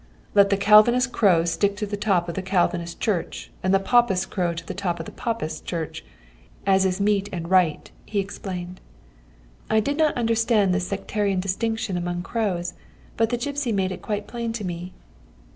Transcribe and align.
"'Let 0.33 0.49
the 0.49 0.57
Calvinist 0.57 1.11
crow 1.11 1.45
stick 1.45 1.77
to 1.77 1.85
the 1.85 1.95
top 1.95 2.27
of 2.27 2.33
the 2.33 2.41
Calvinist 2.41 2.99
church, 2.99 3.51
and 3.61 3.71
the 3.71 3.79
Papist 3.79 4.31
crow 4.31 4.51
to 4.51 4.65
the 4.65 4.73
top 4.73 4.99
of 4.99 5.05
the 5.05 5.11
Papist 5.11 5.63
church, 5.63 6.03
as 6.65 6.85
is 6.85 6.99
meet 6.99 7.29
and 7.31 7.51
right,' 7.51 7.91
he 8.07 8.17
explained. 8.19 8.81
"I 9.69 9.79
did 9.79 9.97
not 9.97 10.17
understand 10.17 10.73
this 10.73 10.87
sectarian 10.87 11.39
distinction 11.39 11.97
among 11.97 12.23
crows, 12.23 12.73
but 13.15 13.29
the 13.29 13.37
gipsy 13.37 13.71
made 13.71 13.91
it 13.91 14.01
quite 14.01 14.25
plain 14.25 14.51
to 14.53 14.65
me. 14.65 14.91